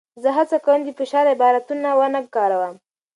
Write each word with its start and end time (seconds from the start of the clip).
زه 0.23 0.29
هڅه 0.37 0.57
کوم 0.65 0.79
د 0.85 0.89
فشار 0.99 1.25
عبارتونه 1.35 1.87
ونه 1.99 2.19
کاروم. 2.35 2.75